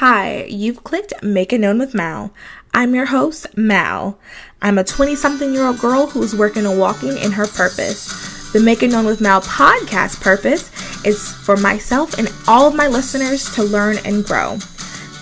Hi, 0.00 0.44
you've 0.44 0.82
clicked 0.82 1.22
Make 1.22 1.52
It 1.52 1.60
Known 1.60 1.78
with 1.78 1.92
Mal. 1.92 2.32
I'm 2.72 2.94
your 2.94 3.04
host, 3.04 3.46
Mal. 3.54 4.18
I'm 4.62 4.78
a 4.78 4.82
20 4.82 5.14
something 5.14 5.52
year 5.52 5.66
old 5.66 5.78
girl 5.78 6.06
who's 6.06 6.34
working 6.34 6.64
and 6.64 6.80
walking 6.80 7.18
in 7.18 7.32
her 7.32 7.46
purpose. 7.46 8.50
The 8.54 8.60
Make 8.60 8.82
It 8.82 8.92
Known 8.92 9.04
with 9.04 9.20
Mal 9.20 9.42
podcast 9.42 10.22
purpose 10.22 10.70
is 11.04 11.30
for 11.30 11.58
myself 11.58 12.18
and 12.18 12.32
all 12.48 12.66
of 12.66 12.74
my 12.74 12.86
listeners 12.86 13.54
to 13.56 13.62
learn 13.62 13.98
and 14.06 14.24
grow. 14.24 14.56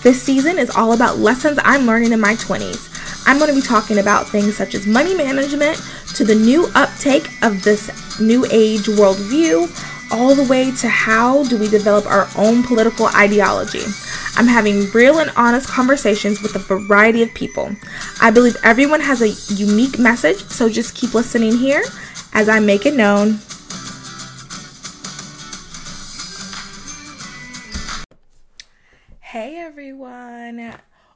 This 0.04 0.22
season 0.22 0.60
is 0.60 0.70
all 0.70 0.92
about 0.92 1.18
lessons 1.18 1.58
I'm 1.64 1.84
learning 1.84 2.12
in 2.12 2.20
my 2.20 2.34
20s. 2.34 3.26
I'm 3.26 3.38
going 3.38 3.50
to 3.50 3.60
be 3.60 3.66
talking 3.66 3.98
about 3.98 4.28
things 4.28 4.56
such 4.56 4.76
as 4.76 4.86
money 4.86 5.12
management 5.12 5.82
to 6.14 6.24
the 6.24 6.36
new 6.36 6.68
uptake 6.76 7.28
of 7.42 7.64
this 7.64 8.20
new 8.20 8.46
age 8.52 8.82
worldview, 8.82 10.12
all 10.12 10.36
the 10.36 10.46
way 10.48 10.70
to 10.76 10.88
how 10.88 11.42
do 11.48 11.58
we 11.58 11.66
develop 11.68 12.06
our 12.06 12.28
own 12.36 12.62
political 12.62 13.08
ideology. 13.08 13.82
I'm 14.38 14.46
having 14.46 14.88
real 14.92 15.18
and 15.18 15.32
honest 15.34 15.68
conversations 15.68 16.40
with 16.40 16.54
a 16.54 16.60
variety 16.60 17.24
of 17.24 17.34
people. 17.34 17.74
I 18.22 18.30
believe 18.30 18.56
everyone 18.62 19.00
has 19.00 19.20
a 19.20 19.30
unique 19.52 19.98
message, 19.98 20.38
so 20.44 20.68
just 20.68 20.94
keep 20.94 21.12
listening 21.12 21.56
here 21.58 21.82
as 22.34 22.48
I 22.48 22.60
make 22.60 22.86
it 22.86 22.94
known. 22.94 23.40
Hey 29.18 29.56
everyone! 29.56 30.72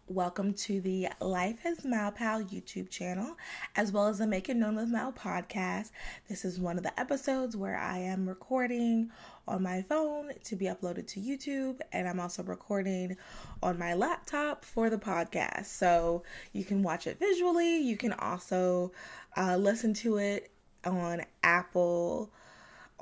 Welcome 0.08 0.52
to 0.54 0.80
the 0.80 1.08
Life 1.20 1.64
as 1.64 1.78
Malpal 1.86 2.50
YouTube 2.50 2.90
channel, 2.90 3.36
as 3.76 3.92
well 3.92 4.08
as 4.08 4.18
the 4.18 4.26
Make 4.26 4.48
It 4.48 4.56
Known 4.56 4.74
with 4.74 4.88
Mal 4.88 5.12
podcast. 5.12 5.92
This 6.28 6.44
is 6.44 6.58
one 6.58 6.76
of 6.76 6.82
the 6.82 6.98
episodes 6.98 7.56
where 7.56 7.78
I 7.78 7.98
am 7.98 8.28
recording 8.28 9.12
on 9.48 9.62
my 9.62 9.82
phone 9.82 10.32
to 10.44 10.56
be 10.56 10.66
uploaded 10.66 11.06
to 11.08 11.20
YouTube, 11.20 11.80
and 11.92 12.08
I'm 12.08 12.20
also 12.20 12.42
recording 12.42 13.16
on 13.62 13.78
my 13.78 13.94
laptop 13.94 14.64
for 14.64 14.88
the 14.90 14.98
podcast. 14.98 15.66
So 15.66 16.22
you 16.52 16.64
can 16.64 16.82
watch 16.82 17.06
it 17.06 17.18
visually, 17.18 17.78
you 17.78 17.96
can 17.96 18.12
also 18.12 18.92
uh, 19.36 19.56
listen 19.56 19.94
to 19.94 20.18
it 20.18 20.50
on 20.84 21.22
Apple 21.42 22.30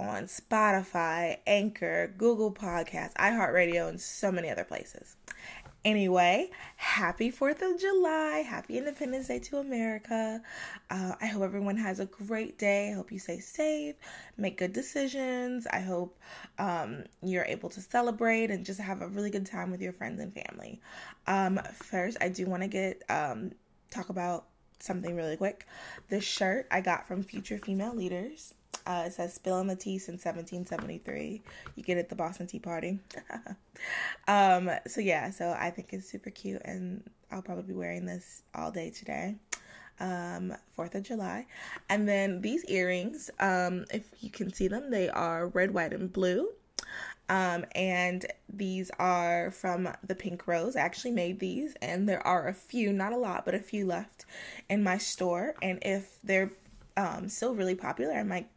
on 0.01 0.25
Spotify, 0.25 1.37
Anchor, 1.47 2.13
Google 2.17 2.53
Podcasts, 2.53 3.13
iHeartRadio, 3.15 3.89
and 3.89 4.01
so 4.01 4.33
many 4.33 4.49
other 4.49 4.65
places. 4.65 5.17
Anyway, 5.83 6.51
happy 6.77 7.33
4th 7.33 7.63
of 7.63 7.81
July. 7.81 8.45
Happy 8.47 8.77
Independence 8.77 9.29
Day 9.29 9.39
to 9.39 9.59
America. 9.59 10.43
Uh, 10.91 11.15
I 11.19 11.27
hope 11.27 11.43
everyone 11.43 11.79
has 11.79 12.01
a 12.01 12.05
great 12.05 12.59
day. 12.59 12.91
I 12.91 12.95
hope 12.95 13.11
you 13.11 13.19
stay 13.19 13.39
safe, 13.39 13.95
make 14.37 14.59
good 14.59 14.75
decisions. 14.75 15.67
I 15.67 15.81
hope 15.81 16.19
um, 16.59 17.05
you're 17.23 17.47
able 17.47 17.71
to 17.71 17.81
celebrate 17.81 18.51
and 18.51 18.67
just 18.67 18.79
have 18.79 19.01
a 19.01 19.09
really 19.09 19.31
good 19.31 19.47
time 19.47 19.71
with 19.71 19.81
your 19.81 19.95
friends 19.95 20.21
and 20.21 20.35
family. 20.35 20.83
Um, 21.27 21.59
first, 21.73 22.19
I 22.21 22.29
do 22.29 22.45
want 22.45 22.63
to 22.63 22.69
get 22.69 23.03
um, 23.09 23.53
talk 23.91 24.11
about 24.11 24.49
something 24.81 25.17
really 25.17 25.39
quick. 25.39 25.67
This 26.11 26.25
shirt 26.25 26.67
I 26.71 26.83
got 26.83 27.09
from 27.09 27.23
Future 27.23 27.57
Female 27.57 27.95
Leaders. 27.95 28.53
Uh, 28.91 29.05
it 29.07 29.13
says 29.13 29.33
"Spilling 29.33 29.69
the 29.69 29.77
Tea 29.77 29.99
since 29.99 30.25
1773." 30.25 31.43
You 31.77 31.83
get 31.85 31.97
it 31.97 32.01
at 32.01 32.09
the 32.09 32.17
Boston 32.17 32.49
Tea 32.49 32.59
Party. 32.59 32.99
um, 34.29 34.69
so 34.89 35.01
yeah, 35.01 35.31
so 35.31 35.57
I 35.57 35.71
think 35.71 35.93
it's 35.93 36.11
super 36.11 36.31
cute, 36.31 36.61
and 36.65 37.09
I'll 37.31 37.41
probably 37.41 37.63
be 37.63 37.75
wearing 37.75 38.05
this 38.05 38.43
all 38.53 38.73
day 38.73 38.91
today. 38.91 39.37
Um, 40.01 40.57
Fourth 40.73 40.97
of 40.97 41.05
July, 41.05 41.47
and 41.89 42.09
then 42.09 42.41
these 42.41 42.65
earrings. 42.65 43.31
Um, 43.39 43.85
if 43.93 44.09
you 44.19 44.29
can 44.29 44.53
see 44.53 44.67
them, 44.67 44.91
they 44.91 45.09
are 45.09 45.47
red, 45.47 45.73
white, 45.73 45.93
and 45.93 46.13
blue. 46.13 46.49
Um, 47.29 47.67
and 47.77 48.27
these 48.53 48.91
are 48.99 49.53
from 49.53 49.89
the 50.05 50.17
Pink 50.17 50.49
Rose. 50.49 50.75
I 50.75 50.81
actually 50.81 51.13
made 51.13 51.39
these, 51.39 51.77
and 51.81 52.09
there 52.09 52.27
are 52.27 52.49
a 52.49 52.55
few, 52.55 52.93
not 52.93 53.13
a 53.13 53.17
lot, 53.17 53.45
but 53.45 53.55
a 53.55 53.61
few 53.61 53.87
left 53.87 54.25
in 54.69 54.83
my 54.83 54.99
store. 54.99 55.55
And 55.63 55.79
if 55.83 56.19
they're 56.25 56.51
um, 56.97 57.29
still 57.29 57.55
really 57.55 57.77
popular, 57.77 58.15
I 58.15 58.25
might 58.25 58.49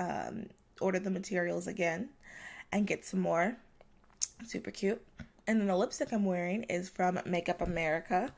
um, 0.00 0.46
order 0.80 0.98
the 0.98 1.10
materials 1.10 1.66
again 1.66 2.08
and 2.72 2.86
get 2.86 3.04
some 3.04 3.20
more. 3.20 3.56
Super 4.44 4.70
cute. 4.70 5.00
And 5.46 5.60
then 5.60 5.68
the 5.68 5.76
lipstick 5.76 6.12
I'm 6.12 6.24
wearing 6.24 6.64
is 6.64 6.88
from 6.88 7.20
Makeup 7.26 7.60
America, 7.60 8.32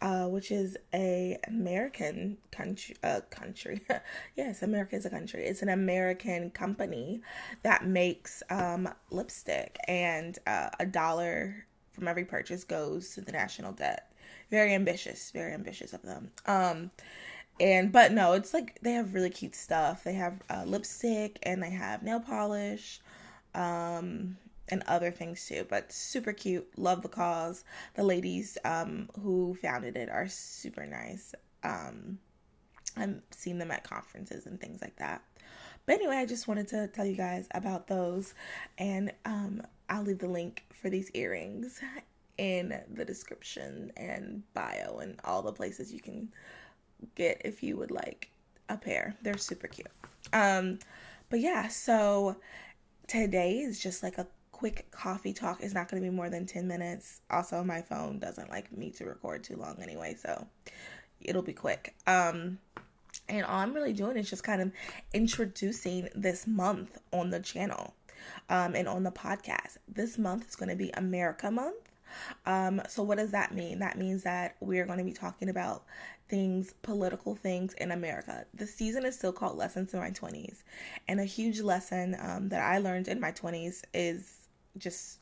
uh, 0.00 0.24
which 0.26 0.50
is 0.50 0.76
a 0.92 1.38
American 1.46 2.38
country. 2.50 2.96
Uh, 3.02 3.20
country, 3.30 3.80
yes, 4.36 4.62
America 4.62 4.96
is 4.96 5.06
a 5.06 5.10
country. 5.10 5.44
It's 5.44 5.62
an 5.62 5.68
American 5.68 6.50
company 6.50 7.20
that 7.62 7.86
makes 7.86 8.42
um, 8.50 8.88
lipstick, 9.10 9.76
and 9.86 10.38
uh, 10.46 10.70
a 10.80 10.86
dollar 10.86 11.66
from 11.92 12.08
every 12.08 12.24
purchase 12.24 12.64
goes 12.64 13.14
to 13.14 13.20
the 13.20 13.32
national 13.32 13.72
debt. 13.72 14.12
Very 14.50 14.74
ambitious, 14.74 15.30
very 15.30 15.52
ambitious 15.52 15.92
of 15.92 16.02
them. 16.02 16.30
Um, 16.46 16.90
and 17.60 17.90
but 17.92 18.12
no 18.12 18.32
it's 18.34 18.52
like 18.52 18.78
they 18.82 18.92
have 18.92 19.14
really 19.14 19.30
cute 19.30 19.54
stuff. 19.54 20.04
They 20.04 20.14
have 20.14 20.42
uh, 20.50 20.64
lipstick 20.66 21.38
and 21.42 21.62
they 21.62 21.70
have 21.70 22.02
nail 22.02 22.20
polish 22.20 23.00
um 23.54 24.36
and 24.68 24.82
other 24.88 25.10
things 25.10 25.46
too 25.46 25.66
but 25.68 25.90
super 25.92 26.32
cute. 26.32 26.66
Love 26.78 27.02
the 27.02 27.08
cause. 27.08 27.64
The 27.94 28.02
ladies 28.02 28.58
um 28.64 29.08
who 29.22 29.56
founded 29.62 29.96
it 29.96 30.10
are 30.10 30.28
super 30.28 30.86
nice. 30.86 31.34
Um 31.62 32.18
i've 32.96 33.20
seen 33.30 33.58
them 33.58 33.70
at 33.70 33.84
conferences 33.84 34.46
and 34.46 34.60
things 34.60 34.80
like 34.82 34.96
that. 34.96 35.22
But 35.86 35.96
anyway 35.96 36.16
i 36.16 36.26
just 36.26 36.48
wanted 36.48 36.68
to 36.68 36.88
tell 36.88 37.06
you 37.06 37.16
guys 37.16 37.48
about 37.52 37.86
those. 37.86 38.34
And 38.78 39.12
um 39.24 39.62
i'll 39.88 40.02
leave 40.02 40.18
the 40.18 40.28
link 40.28 40.64
for 40.74 40.90
these 40.90 41.10
earrings 41.14 41.80
in 42.38 42.78
the 42.92 43.04
description 43.04 43.92
and 43.96 44.42
bio 44.52 44.98
and 44.98 45.18
all 45.24 45.42
the 45.42 45.52
places 45.52 45.92
you 45.92 46.00
can 46.00 46.28
get 47.14 47.42
if 47.44 47.62
you 47.62 47.76
would 47.76 47.90
like 47.90 48.30
a 48.68 48.76
pair. 48.76 49.14
They're 49.22 49.38
super 49.38 49.66
cute. 49.66 49.88
Um, 50.32 50.78
but 51.30 51.40
yeah, 51.40 51.68
so 51.68 52.36
today 53.06 53.58
is 53.58 53.80
just 53.80 54.02
like 54.02 54.18
a 54.18 54.26
quick 54.52 54.90
coffee 54.90 55.32
talk. 55.32 55.62
It's 55.62 55.74
not 55.74 55.90
going 55.90 56.02
to 56.02 56.08
be 56.08 56.14
more 56.14 56.30
than 56.30 56.46
10 56.46 56.66
minutes. 56.66 57.20
Also, 57.30 57.62
my 57.62 57.82
phone 57.82 58.18
doesn't 58.18 58.50
like 58.50 58.72
me 58.76 58.90
to 58.92 59.04
record 59.04 59.44
too 59.44 59.56
long 59.56 59.76
anyway, 59.82 60.16
so 60.18 60.46
it'll 61.20 61.42
be 61.42 61.52
quick. 61.52 61.94
Um, 62.06 62.58
and 63.28 63.44
all 63.44 63.58
I'm 63.58 63.74
really 63.74 63.92
doing 63.92 64.16
is 64.16 64.30
just 64.30 64.44
kind 64.44 64.62
of 64.62 64.72
introducing 65.12 66.08
this 66.14 66.46
month 66.46 66.98
on 67.12 67.30
the 67.30 67.40
channel 67.40 67.94
um, 68.48 68.74
and 68.74 68.88
on 68.88 69.02
the 69.02 69.10
podcast. 69.10 69.78
This 69.88 70.18
month 70.18 70.48
is 70.48 70.56
going 70.56 70.68
to 70.68 70.76
be 70.76 70.90
America 70.94 71.50
Month. 71.50 71.76
Um, 72.46 72.80
so, 72.88 73.02
what 73.02 73.18
does 73.18 73.32
that 73.32 73.52
mean? 73.52 73.80
That 73.80 73.98
means 73.98 74.22
that 74.22 74.56
we're 74.60 74.86
going 74.86 74.98
to 74.98 75.04
be 75.04 75.12
talking 75.12 75.48
about 75.48 75.84
things, 76.28 76.74
political 76.82 77.34
things 77.34 77.74
in 77.74 77.92
America. 77.92 78.44
The 78.54 78.66
season 78.66 79.04
is 79.04 79.16
still 79.16 79.32
called 79.32 79.56
Lessons 79.56 79.94
in 79.94 80.00
My 80.00 80.10
20s. 80.10 80.62
And 81.08 81.20
a 81.20 81.24
huge 81.24 81.60
lesson 81.60 82.16
um, 82.20 82.48
that 82.48 82.62
I 82.62 82.78
learned 82.78 83.08
in 83.08 83.20
my 83.20 83.32
20s 83.32 83.82
is 83.94 84.48
just 84.78 85.20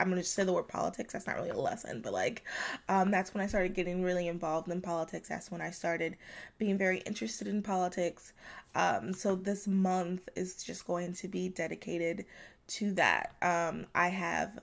I'm 0.00 0.08
gonna 0.10 0.22
say 0.22 0.44
the 0.44 0.52
word 0.52 0.68
politics. 0.68 1.12
That's 1.12 1.26
not 1.26 1.36
really 1.36 1.50
a 1.50 1.58
lesson, 1.58 2.00
but 2.02 2.12
like, 2.12 2.44
um, 2.88 3.10
that's 3.10 3.34
when 3.34 3.42
I 3.42 3.48
started 3.48 3.74
getting 3.74 4.02
really 4.02 4.28
involved 4.28 4.68
in 4.68 4.80
politics. 4.80 5.28
That's 5.28 5.50
when 5.50 5.60
I 5.60 5.70
started 5.70 6.16
being 6.56 6.78
very 6.78 6.98
interested 7.00 7.48
in 7.48 7.62
politics. 7.62 8.32
Um, 8.76 9.12
so 9.12 9.34
this 9.34 9.66
month 9.66 10.28
is 10.36 10.62
just 10.62 10.86
going 10.86 11.14
to 11.14 11.28
be 11.28 11.48
dedicated 11.48 12.26
to 12.68 12.92
that. 12.92 13.34
Um, 13.42 13.86
I 13.94 14.08
have, 14.08 14.58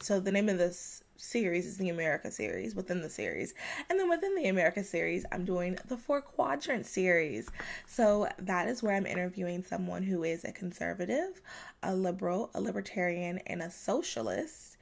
so 0.00 0.18
the 0.18 0.32
name 0.32 0.48
of 0.48 0.56
this 0.56 1.02
series 1.18 1.66
is 1.66 1.76
the 1.76 1.90
America 1.90 2.30
series 2.30 2.74
within 2.74 3.02
the 3.02 3.10
series. 3.10 3.54
And 3.90 3.98
then 3.98 4.08
within 4.08 4.34
the 4.34 4.48
America 4.48 4.82
series, 4.82 5.26
I'm 5.32 5.44
doing 5.44 5.78
the 5.88 5.96
four 5.96 6.22
quadrant 6.22 6.86
series. 6.86 7.50
So 7.86 8.28
that 8.38 8.68
is 8.68 8.82
where 8.82 8.94
I'm 8.94 9.06
interviewing 9.06 9.62
someone 9.62 10.02
who 10.02 10.24
is 10.24 10.44
a 10.44 10.52
conservative, 10.52 11.42
a 11.82 11.94
liberal, 11.94 12.50
a 12.54 12.60
libertarian, 12.60 13.38
and 13.46 13.62
a 13.62 13.70
socialist. 13.70 14.76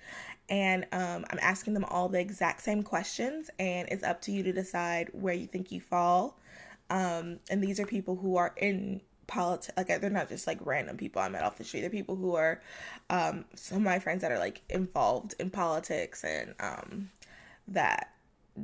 And 0.49 0.85
um, 0.93 1.25
I'm 1.31 1.41
asking 1.41 1.75
them 1.75 1.85
all 1.85 2.09
the 2.09 2.21
exact 2.21 2.63
same 2.63 2.85
questions, 2.85 3.51
and 3.59 3.89
it's 3.91 4.05
up 4.05 4.21
to 4.23 4.33
you 4.33 4.45
to 4.45 4.53
decide 4.53 5.11
where 5.13 5.35
you 5.35 5.47
think 5.47 5.73
you 5.73 5.81
fall. 5.81 6.39
Um, 6.89 7.41
and 7.51 7.61
these 7.61 7.81
are 7.81 7.87
people 7.87 8.15
who 8.15 8.37
are 8.37 8.55
in 8.57 9.01
politics 9.27 9.73
like 9.77 10.01
they're 10.01 10.11
not 10.11 10.29
just 10.29 10.47
like 10.47 10.59
random 10.65 10.97
people 10.97 11.21
i 11.21 11.29
met 11.29 11.43
off 11.43 11.57
the 11.57 11.65
street. 11.65 11.81
They're 11.81 11.91
people 11.91 12.17
who 12.17 12.35
are 12.37 12.61
um 13.11 13.45
some 13.55 13.79
of 13.79 13.85
my 13.85 13.99
friends 13.99 14.23
that 14.23 14.33
are 14.33 14.39
like 14.39 14.63
involved 14.69 15.35
in 15.39 15.51
politics 15.51 16.25
and 16.25 16.55
um 16.61 17.11
that 17.69 18.13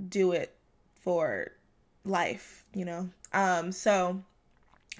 do 0.09 0.33
it 0.33 0.55
for 1.01 1.53
life 2.05 2.65
you 2.75 2.85
know? 2.85 3.09
Um 3.33 3.73
so 3.73 4.23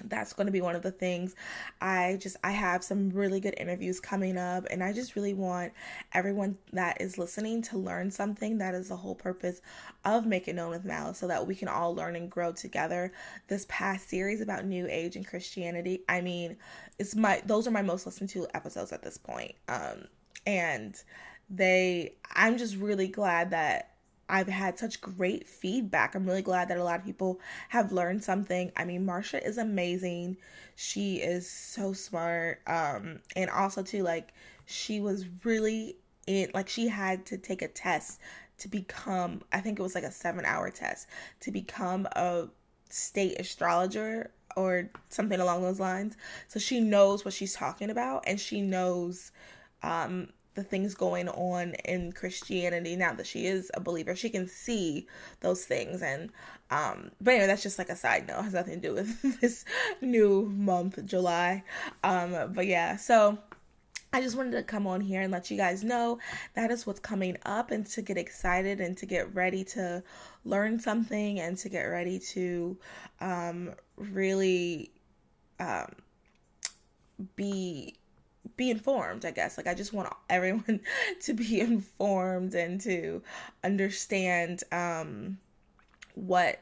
that's 0.05 0.33
going 0.33 0.47
to 0.47 0.51
be 0.51 0.61
one 0.61 0.75
of 0.75 0.81
the 0.81 0.91
things. 0.91 1.35
I 1.81 2.17
just 2.19 2.37
i 2.43 2.51
have 2.51 2.83
some 2.83 3.09
really 3.11 3.39
good 3.39 3.53
interviews 3.57 3.99
coming 3.99 4.37
up 4.37 4.65
and 4.71 4.83
i 4.83 4.91
just 4.91 5.15
really 5.15 5.33
want 5.33 5.71
everyone 6.13 6.57
that 6.71 6.99
is 7.01 7.17
listening 7.17 7.61
to 7.63 7.77
learn 7.77 8.09
something 8.09 8.57
that 8.57 8.73
is 8.73 8.89
the 8.89 8.95
whole 8.95 9.15
purpose 9.15 9.61
of 10.05 10.25
make 10.25 10.47
it 10.47 10.55
known 10.55 10.71
with 10.71 10.85
Mal 10.85 11.11
is 11.11 11.17
so 11.17 11.27
that 11.27 11.45
we 11.45 11.55
can 11.55 11.67
all 11.67 11.95
learn 11.95 12.15
and 12.15 12.29
grow 12.29 12.51
together. 12.51 13.11
This 13.47 13.65
past 13.69 14.09
series 14.09 14.41
about 14.41 14.65
new 14.65 14.87
age 14.89 15.15
and 15.15 15.27
christianity 15.27 16.03
i 16.09 16.21
mean 16.21 16.57
it's 16.99 17.15
my 17.15 17.41
those 17.45 17.67
are 17.67 17.71
my 17.71 17.81
most 17.81 18.05
listened 18.05 18.29
to 18.31 18.47
episodes 18.53 18.91
at 18.91 19.03
this 19.03 19.17
point. 19.17 19.53
Um 19.67 20.05
and 20.45 21.01
they 21.49 22.15
I'm 22.33 22.57
just 22.57 22.75
really 22.77 23.07
glad 23.07 23.51
that 23.51 23.92
I've 24.33 24.47
had 24.47 24.79
such 24.79 24.99
great 24.99 25.47
feedback. 25.47 26.15
I'm 26.15 26.25
really 26.25 26.41
glad 26.41 26.67
that 26.69 26.79
a 26.79 26.83
lot 26.83 26.99
of 26.99 27.05
people 27.05 27.39
have 27.69 27.91
learned 27.91 28.23
something. 28.23 28.71
I 28.75 28.83
mean, 28.83 29.05
Marsha 29.05 29.45
is 29.45 29.59
amazing. 29.59 30.37
She 30.75 31.17
is 31.17 31.47
so 31.47 31.93
smart. 31.93 32.59
Um, 32.65 33.19
and 33.35 33.51
also 33.51 33.83
too, 33.83 34.01
like, 34.01 34.33
she 34.65 34.99
was 34.99 35.25
really 35.43 35.97
in 36.25 36.49
like 36.53 36.67
she 36.67 36.87
had 36.87 37.25
to 37.27 37.37
take 37.37 37.61
a 37.61 37.67
test 37.67 38.19
to 38.57 38.67
become 38.67 39.41
I 39.51 39.59
think 39.59 39.77
it 39.77 39.83
was 39.83 39.93
like 39.93 40.03
a 40.05 40.11
seven 40.11 40.45
hour 40.45 40.71
test 40.71 41.07
to 41.41 41.51
become 41.51 42.07
a 42.13 42.47
state 42.89 43.39
astrologer 43.39 44.31
or 44.55 44.89
something 45.09 45.39
along 45.39 45.63
those 45.63 45.79
lines. 45.79 46.15
So 46.47 46.59
she 46.59 46.79
knows 46.79 47.25
what 47.25 47.33
she's 47.33 47.53
talking 47.53 47.89
about 47.89 48.23
and 48.25 48.39
she 48.39 48.61
knows 48.61 49.31
um 49.83 50.29
the 50.55 50.63
things 50.63 50.93
going 50.93 51.29
on 51.29 51.73
in 51.85 52.11
Christianity 52.11 52.95
now 52.95 53.13
that 53.13 53.27
she 53.27 53.45
is 53.45 53.71
a 53.73 53.79
believer. 53.79 54.15
She 54.15 54.29
can 54.29 54.47
see 54.47 55.07
those 55.41 55.65
things 55.65 56.01
and 56.01 56.31
um 56.69 57.11
but 57.21 57.31
anyway, 57.31 57.47
that's 57.47 57.63
just 57.63 57.79
like 57.79 57.89
a 57.89 57.95
side 57.95 58.27
note. 58.27 58.39
It 58.39 58.43
has 58.43 58.53
nothing 58.53 58.81
to 58.81 58.87
do 58.87 58.93
with 58.93 59.39
this 59.41 59.65
new 60.01 60.51
month, 60.55 61.03
July. 61.05 61.63
Um 62.03 62.53
but 62.53 62.67
yeah, 62.67 62.97
so 62.97 63.37
I 64.15 64.21
just 64.21 64.37
wanted 64.37 64.51
to 64.51 64.63
come 64.63 64.85
on 64.85 65.01
here 65.01 65.21
and 65.21 65.31
let 65.31 65.49
you 65.49 65.57
guys 65.57 65.83
know 65.83 66.19
that 66.53 66.69
is 66.69 66.85
what's 66.85 66.99
coming 66.99 67.35
up 67.47 67.71
and 67.71 67.83
to 67.87 68.03
get 68.03 68.15
excited 68.15 68.79
and 68.79 68.95
to 68.97 69.07
get 69.07 69.33
ready 69.33 69.63
to 69.65 70.03
learn 70.45 70.79
something 70.79 71.39
and 71.39 71.57
to 71.57 71.69
get 71.69 71.83
ready 71.85 72.19
to 72.19 72.77
um 73.21 73.73
really 73.97 74.91
um 75.59 75.87
be 77.35 77.95
be 78.55 78.69
informed, 78.69 79.25
I 79.25 79.31
guess. 79.31 79.57
Like 79.57 79.67
I 79.67 79.73
just 79.73 79.93
want 79.93 80.13
everyone 80.29 80.81
to 81.21 81.33
be 81.33 81.59
informed 81.71 82.53
and 82.53 82.79
to 82.81 83.21
understand 83.63 84.63
um 84.71 85.37
what 86.15 86.59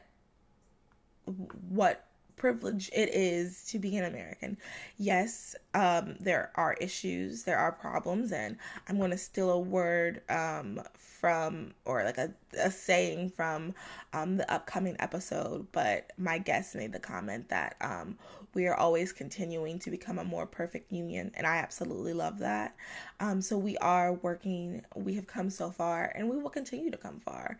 what 1.68 2.04
privilege 2.42 2.90
it 2.92 3.08
is 3.14 3.62
to 3.66 3.78
be 3.78 3.96
an 3.96 4.04
American. 4.04 4.58
Yes, 4.98 5.54
um, 5.74 6.16
there 6.18 6.50
are 6.56 6.74
issues, 6.80 7.44
there 7.44 7.56
are 7.56 7.70
problems, 7.70 8.32
and 8.32 8.56
I'm 8.88 8.98
going 8.98 9.12
to 9.12 9.16
steal 9.16 9.52
a 9.52 9.60
word 9.60 10.22
um, 10.28 10.82
from, 10.98 11.72
or 11.84 12.02
like 12.02 12.18
a, 12.18 12.32
a 12.58 12.68
saying 12.68 13.30
from 13.30 13.74
um, 14.12 14.38
the 14.38 14.52
upcoming 14.52 14.96
episode, 14.98 15.68
but 15.70 16.10
my 16.18 16.38
guest 16.38 16.74
made 16.74 16.92
the 16.92 16.98
comment 16.98 17.48
that 17.50 17.76
um, 17.80 18.18
we 18.54 18.66
are 18.66 18.74
always 18.74 19.12
continuing 19.12 19.78
to 19.78 19.90
become 19.90 20.18
a 20.18 20.24
more 20.24 20.46
perfect 20.46 20.92
union, 20.92 21.30
and 21.36 21.46
I 21.46 21.58
absolutely 21.58 22.12
love 22.12 22.40
that. 22.40 22.74
Um, 23.20 23.40
so 23.40 23.56
we 23.56 23.78
are 23.78 24.14
working, 24.14 24.82
we 24.96 25.14
have 25.14 25.28
come 25.28 25.48
so 25.48 25.70
far, 25.70 26.12
and 26.14 26.28
we 26.28 26.36
will 26.36 26.50
continue 26.50 26.90
to 26.90 26.98
come 26.98 27.20
far. 27.20 27.56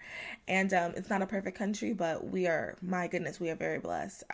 And 0.49 0.73
um, 0.75 0.93
it's 0.97 1.09
not 1.09 1.23
a 1.23 1.27
perfect 1.27 1.57
country, 1.57 1.93
but 1.95 2.29
we 2.29 2.47
are, 2.47 2.77
my 2.83 3.07
goodness, 3.07 3.39
we 3.39 3.49
are 3.51 3.55
very 3.55 3.79
blessed. 3.79 4.25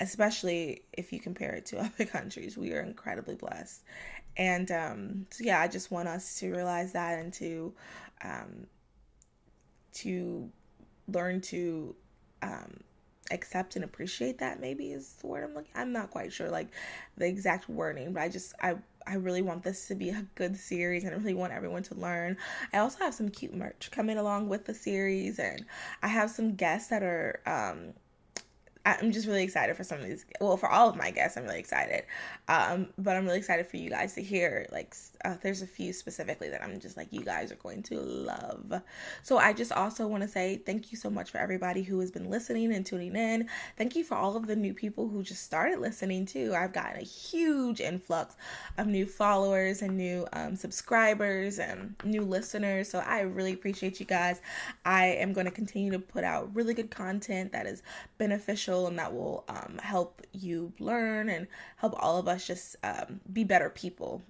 Especially 0.00 0.82
if 0.92 1.12
you 1.12 1.20
compare 1.20 1.54
it 1.54 1.66
to 1.66 1.78
other 1.84 2.04
countries, 2.04 2.56
we 2.56 2.72
are 2.72 2.80
incredibly 2.80 3.34
blessed. 3.34 3.82
And 4.36 4.70
um, 4.70 5.26
so, 5.30 5.44
yeah, 5.44 5.60
I 5.60 5.68
just 5.68 5.90
want 5.90 6.08
us 6.08 6.38
to 6.40 6.50
realize 6.50 6.92
that 6.92 7.18
and 7.18 7.32
to 7.34 7.74
um, 8.22 8.66
to 9.94 10.50
learn 11.08 11.40
to 11.40 11.94
um, 12.42 12.80
accept 13.30 13.76
and 13.76 13.84
appreciate 13.84 14.38
that 14.38 14.60
maybe 14.60 14.92
is 14.92 15.14
the 15.20 15.26
word 15.26 15.44
I'm 15.44 15.54
looking 15.54 15.70
I'm 15.74 15.92
not 15.92 16.10
quite 16.10 16.32
sure 16.32 16.50
like 16.50 16.68
the 17.16 17.26
exact 17.26 17.68
wording 17.68 18.12
but 18.12 18.22
I 18.22 18.28
just 18.28 18.54
I 18.62 18.76
I 19.06 19.14
really 19.14 19.42
want 19.42 19.62
this 19.62 19.88
to 19.88 19.94
be 19.94 20.10
a 20.10 20.26
good 20.34 20.56
series 20.56 21.04
and 21.04 21.14
I 21.14 21.16
really 21.16 21.32
want 21.32 21.54
everyone 21.54 21.82
to 21.84 21.94
learn. 21.94 22.36
I 22.74 22.78
also 22.78 22.98
have 22.98 23.14
some 23.14 23.30
cute 23.30 23.54
merch 23.54 23.90
coming 23.90 24.18
along 24.18 24.50
with 24.50 24.66
the 24.66 24.74
series 24.74 25.38
and 25.38 25.64
I 26.02 26.08
have 26.08 26.30
some 26.30 26.54
guests 26.54 26.90
that 26.90 27.02
are 27.02 27.40
um 27.46 27.94
I'm 29.00 29.12
just 29.12 29.26
really 29.26 29.42
excited 29.42 29.76
for 29.76 29.84
some 29.84 30.00
of 30.00 30.06
these. 30.06 30.24
Well, 30.40 30.56
for 30.56 30.68
all 30.68 30.88
of 30.88 30.96
my 30.96 31.10
guests, 31.10 31.36
I'm 31.36 31.44
really 31.44 31.58
excited. 31.58 32.04
Um, 32.48 32.88
but 32.96 33.16
I'm 33.16 33.24
really 33.26 33.38
excited 33.38 33.66
for 33.66 33.76
you 33.76 33.90
guys 33.90 34.14
to 34.14 34.22
hear. 34.22 34.66
Like, 34.72 34.94
uh, 35.24 35.34
there's 35.42 35.62
a 35.62 35.66
few 35.66 35.92
specifically 35.92 36.48
that 36.50 36.62
I'm 36.62 36.78
just 36.80 36.96
like, 36.96 37.08
you 37.12 37.22
guys 37.22 37.52
are 37.52 37.56
going 37.56 37.82
to 37.84 37.98
love. 38.00 38.80
So 39.22 39.38
I 39.38 39.52
just 39.52 39.72
also 39.72 40.06
want 40.06 40.22
to 40.22 40.28
say 40.28 40.56
thank 40.64 40.90
you 40.92 40.98
so 40.98 41.10
much 41.10 41.30
for 41.30 41.38
everybody 41.38 41.82
who 41.82 41.98
has 42.00 42.10
been 42.10 42.30
listening 42.30 42.72
and 42.72 42.86
tuning 42.86 43.16
in. 43.16 43.48
Thank 43.76 43.96
you 43.96 44.04
for 44.04 44.14
all 44.14 44.36
of 44.36 44.46
the 44.46 44.56
new 44.56 44.74
people 44.74 45.08
who 45.08 45.22
just 45.22 45.42
started 45.42 45.80
listening 45.80 46.24
too. 46.24 46.54
I've 46.56 46.72
gotten 46.72 47.00
a 47.00 47.04
huge 47.04 47.80
influx 47.80 48.36
of 48.78 48.86
new 48.86 49.06
followers 49.06 49.82
and 49.82 49.96
new 49.96 50.26
um, 50.32 50.56
subscribers 50.56 51.58
and 51.58 51.94
new 52.04 52.22
listeners. 52.22 52.88
So 52.88 53.00
I 53.00 53.20
really 53.20 53.52
appreciate 53.52 54.00
you 54.00 54.06
guys. 54.06 54.40
I 54.84 55.06
am 55.06 55.32
going 55.32 55.46
to 55.46 55.52
continue 55.52 55.90
to 55.92 55.98
put 55.98 56.24
out 56.24 56.54
really 56.54 56.74
good 56.74 56.90
content 56.90 57.52
that 57.52 57.66
is 57.66 57.82
beneficial 58.18 58.77
and 58.86 58.98
that 58.98 59.12
will 59.12 59.44
um, 59.48 59.78
help 59.82 60.22
you 60.32 60.72
learn 60.78 61.28
and 61.28 61.46
help 61.76 61.94
all 61.98 62.18
of 62.18 62.28
us 62.28 62.46
just 62.46 62.76
um, 62.84 63.20
be 63.32 63.44
better 63.44 63.70
people. 63.70 64.22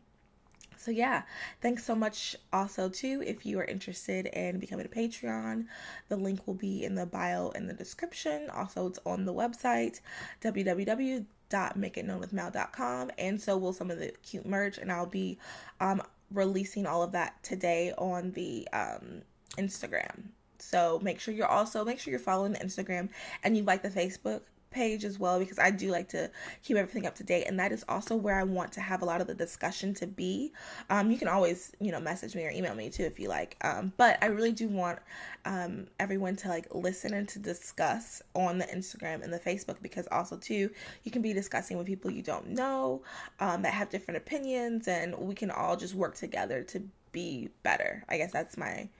So 0.79 0.91
yeah, 0.93 1.23
thanks 1.61 1.85
so 1.85 1.97
much 1.97 2.37
also 2.53 2.89
too 2.89 3.25
if 3.27 3.45
you 3.45 3.59
are 3.59 3.65
interested 3.65 4.27
in 4.27 4.61
becoming 4.61 4.87
a 4.87 4.89
Patreon. 4.89 5.67
The 6.09 6.17
link 6.17 6.47
will 6.47 6.55
be 6.55 6.85
in 6.85 6.95
the 6.95 7.05
bio 7.05 7.49
in 7.51 7.67
the 7.67 7.75
description. 7.75 8.49
Also 8.51 8.87
it's 8.87 9.01
on 9.05 9.25
the 9.25 9.35
website 9.35 9.99
www.makeitknownwithmal.com 10.41 13.11
and 13.19 13.41
so 13.41 13.59
will 13.59 13.73
some 13.73 13.91
of 13.91 13.99
the 13.99 14.13
cute 14.23 14.47
merch 14.47 14.79
and 14.79 14.93
I'll 14.93 15.07
be 15.07 15.39
um, 15.81 16.01
releasing 16.33 16.87
all 16.87 17.03
of 17.03 17.11
that 17.13 17.43
today 17.43 17.93
on 17.99 18.31
the 18.33 18.69
um, 18.73 19.23
Instagram. 19.57 20.29
So 20.69 21.01
make 21.03 21.19
sure 21.19 21.33
you're 21.33 21.47
also 21.47 21.83
make 21.83 21.99
sure 21.99 22.11
you're 22.11 22.21
following 22.21 22.53
the 22.53 22.59
Instagram 22.59 23.09
and 23.43 23.57
you 23.57 23.63
like 23.63 23.83
the 23.83 23.89
Facebook 23.89 24.43
page 24.71 25.03
as 25.03 25.19
well 25.19 25.39
because 25.39 25.59
I 25.59 25.71
do 25.71 25.91
like 25.91 26.09
to 26.11 26.31
keep 26.63 26.77
everything 26.77 27.07
up 27.07 27.15
to 27.15 27.25
date 27.25 27.45
and 27.45 27.59
that 27.59 27.73
is 27.73 27.87
also 27.89 28.15
where 28.15 28.39
I 28.39 28.43
want 28.43 28.73
to 28.73 28.83
have 28.83 29.01
a 29.01 29.07
lot 29.07 29.23
of 29.23 29.27
the 29.27 29.35
discussion 29.35 29.95
to 29.95 30.07
be. 30.07 30.53
Um, 30.91 31.11
you 31.11 31.17
can 31.17 31.27
always, 31.27 31.73
you 31.81 31.91
know, 31.91 32.01
message 32.01 32.35
me 32.35 32.45
or 32.45 32.51
email 32.51 32.75
me 32.75 32.91
too 32.91 33.05
if 33.05 33.19
you 33.19 33.31
like. 33.31 33.57
Um, 33.63 33.95
but 33.97 34.19
I 34.23 34.27
really 34.27 34.53
do 34.53 34.69
want 34.69 34.99
um, 35.47 35.87
everyone 35.99 36.37
to 36.37 36.49
like 36.49 36.67
listen 36.75 37.15
and 37.15 37.27
to 37.31 37.39
discuss 37.39 38.21
on 38.35 38.59
the 38.59 38.67
Instagram 38.67 39.23
and 39.23 39.33
the 39.33 39.41
Facebook 39.41 39.77
because 39.81 40.07
also 40.13 40.37
too 40.37 40.71
you 41.05 41.11
can 41.11 41.23
be 41.23 41.33
discussing 41.33 41.79
with 41.79 41.87
people 41.87 42.11
you 42.11 42.23
don't 42.23 42.49
know 42.49 43.01
um, 43.41 43.63
that 43.63 43.73
have 43.73 43.89
different 43.89 44.19
opinions 44.19 44.87
and 44.87 45.17
we 45.17 45.35
can 45.35 45.51
all 45.51 45.77
just 45.77 45.95
work 45.95 46.15
together 46.15 46.63
to 46.65 46.83
be 47.13 47.49
better. 47.63 48.05
I 48.11 48.19
guess 48.19 48.33
that's 48.33 48.59
my 48.59 48.91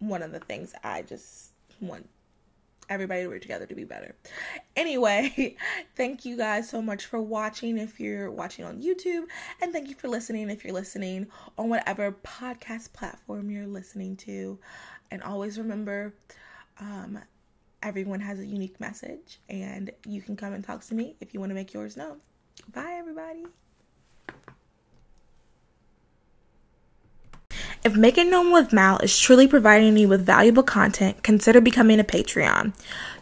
one 0.00 0.22
of 0.22 0.32
the 0.32 0.40
things 0.40 0.74
I 0.82 1.02
just 1.02 1.52
want 1.80 2.08
everybody 2.90 3.22
to 3.22 3.28
work 3.28 3.40
together 3.40 3.66
to 3.66 3.74
be 3.74 3.84
better. 3.84 4.16
Anyway, 4.74 5.56
thank 5.96 6.24
you 6.24 6.36
guys 6.36 6.68
so 6.68 6.82
much 6.82 7.06
for 7.06 7.20
watching 7.20 7.78
if 7.78 8.00
you're 8.00 8.30
watching 8.30 8.64
on 8.64 8.82
YouTube, 8.82 9.24
and 9.62 9.72
thank 9.72 9.88
you 9.88 9.94
for 9.94 10.08
listening 10.08 10.50
if 10.50 10.64
you're 10.64 10.74
listening 10.74 11.28
on 11.56 11.68
whatever 11.68 12.12
podcast 12.24 12.92
platform 12.92 13.50
you're 13.50 13.66
listening 13.66 14.16
to. 14.16 14.58
And 15.12 15.22
always 15.22 15.58
remember, 15.58 16.12
um, 16.80 17.20
everyone 17.82 18.20
has 18.20 18.40
a 18.40 18.46
unique 18.46 18.80
message, 18.80 19.38
and 19.48 19.90
you 20.04 20.20
can 20.20 20.36
come 20.36 20.52
and 20.52 20.64
talk 20.64 20.84
to 20.86 20.94
me 20.94 21.14
if 21.20 21.32
you 21.32 21.40
want 21.40 21.50
to 21.50 21.54
make 21.54 21.72
yours 21.72 21.96
known. 21.96 22.20
Bye, 22.72 22.96
everybody. 22.98 23.44
If 27.90 27.96
Make 27.96 28.18
It 28.18 28.28
Known 28.28 28.52
with 28.52 28.72
Mal 28.72 28.98
is 28.98 29.18
truly 29.18 29.48
providing 29.48 29.96
you 29.96 30.06
with 30.06 30.24
valuable 30.24 30.62
content, 30.62 31.24
consider 31.24 31.60
becoming 31.60 31.98
a 31.98 32.04
Patreon. 32.04 32.72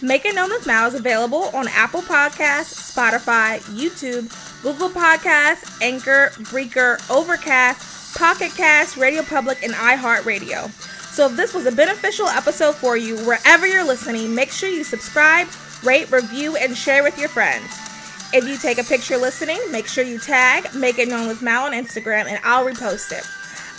Make 0.00 0.24
It 0.24 0.36
Known 0.36 0.50
with 0.50 0.64
Mal 0.64 0.86
is 0.86 0.94
available 0.94 1.50
on 1.52 1.66
Apple 1.66 2.02
Podcasts, 2.02 2.94
Spotify, 2.94 3.58
YouTube, 3.62 4.30
Google 4.62 4.90
Podcasts, 4.90 5.82
Anchor, 5.82 6.30
Breaker, 6.50 6.98
Overcast, 7.10 8.16
Pocket 8.16 8.52
Cast, 8.52 8.96
Radio 8.96 9.22
Public, 9.22 9.60
and 9.64 9.72
iHeartRadio. 9.72 10.70
So 11.10 11.26
if 11.26 11.36
this 11.36 11.52
was 11.52 11.66
a 11.66 11.72
beneficial 11.72 12.28
episode 12.28 12.76
for 12.76 12.96
you, 12.96 13.16
wherever 13.26 13.66
you're 13.66 13.84
listening, 13.84 14.32
make 14.32 14.52
sure 14.52 14.68
you 14.68 14.84
subscribe, 14.84 15.48
rate, 15.82 16.12
review, 16.12 16.54
and 16.54 16.76
share 16.76 17.02
with 17.02 17.18
your 17.18 17.28
friends. 17.28 17.66
If 18.32 18.46
you 18.46 18.56
take 18.56 18.78
a 18.78 18.88
picture 18.88 19.16
listening, 19.16 19.58
make 19.72 19.88
sure 19.88 20.04
you 20.04 20.20
tag 20.20 20.72
Make 20.76 21.00
It 21.00 21.08
Known 21.08 21.26
with 21.26 21.42
Mal 21.42 21.66
on 21.66 21.72
Instagram 21.72 22.26
and 22.26 22.38
I'll 22.44 22.64
repost 22.64 23.10
it. 23.10 23.26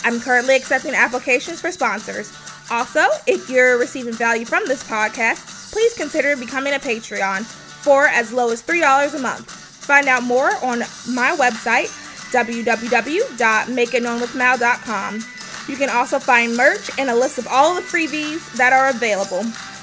I'm 0.04 0.20
currently 0.20 0.56
accepting 0.56 0.94
applications 0.94 1.60
for 1.60 1.70
sponsors. 1.70 2.32
Also, 2.70 3.04
if 3.26 3.50
you're 3.50 3.78
receiving 3.78 4.14
value 4.14 4.44
from 4.44 4.64
this 4.66 4.82
podcast, 4.84 5.72
please 5.72 5.94
consider 5.94 6.36
becoming 6.36 6.74
a 6.74 6.78
Patreon 6.78 7.44
for 7.44 8.06
as 8.06 8.32
low 8.32 8.50
as 8.50 8.62
$3 8.62 9.14
a 9.14 9.18
month. 9.18 9.50
Find 9.50 10.08
out 10.08 10.22
more 10.22 10.50
on 10.64 10.80
my 11.08 11.36
website, 11.38 11.88
www.makeitknownwithmal.com. 12.32 15.24
You 15.68 15.76
can 15.76 15.90
also 15.90 16.18
find 16.18 16.56
merch 16.56 16.90
and 16.98 17.10
a 17.10 17.14
list 17.14 17.38
of 17.38 17.46
all 17.48 17.74
the 17.74 17.80
freebies 17.80 18.52
that 18.56 18.72
are 18.72 18.90
available. 18.90 19.42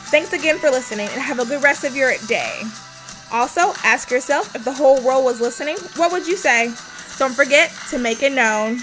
Thanks 0.10 0.32
again 0.34 0.58
for 0.58 0.70
listening 0.70 1.10
and 1.10 1.22
have 1.22 1.40
a 1.40 1.46
good 1.46 1.62
rest 1.62 1.84
of 1.84 1.96
your 1.96 2.14
day. 2.28 2.64
Also, 3.32 3.74
ask 3.84 4.10
yourself 4.10 4.56
if 4.56 4.64
the 4.64 4.72
whole 4.72 5.02
world 5.02 5.26
was 5.26 5.42
listening, 5.42 5.76
what 5.98 6.14
would 6.14 6.26
you 6.26 6.38
say? 6.38 6.74
Don't 7.18 7.34
forget 7.34 7.74
to 7.90 7.98
make 7.98 8.24
it 8.24 8.32
known. 8.32 8.80